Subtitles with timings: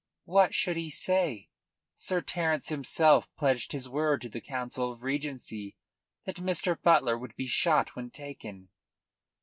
[0.25, 1.47] "What should he say?
[1.95, 5.75] Sir Terence himself pledged his word to the Council of Regency
[6.25, 6.75] that Mr.
[6.81, 8.69] Butler would be shot when taken."